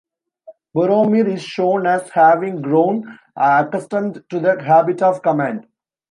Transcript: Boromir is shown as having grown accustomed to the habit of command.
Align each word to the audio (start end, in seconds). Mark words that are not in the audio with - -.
Boromir 0.75 1.27
is 1.27 1.43
shown 1.43 1.85
as 1.85 2.09
having 2.09 2.59
grown 2.63 3.19
accustomed 3.35 4.23
to 4.29 4.39
the 4.39 4.59
habit 4.63 4.99
of 5.03 5.21
command. 5.21 5.67